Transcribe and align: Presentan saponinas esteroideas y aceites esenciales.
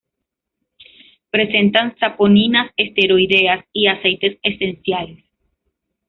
Presentan 1.29 1.95
saponinas 1.99 2.71
esteroideas 2.75 3.63
y 3.71 3.85
aceites 3.85 4.39
esenciales. 4.41 5.23